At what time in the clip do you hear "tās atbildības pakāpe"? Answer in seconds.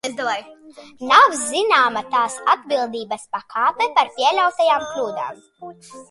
2.13-3.89